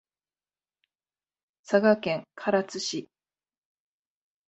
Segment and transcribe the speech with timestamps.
[1.61, 3.07] 佐賀県唐津市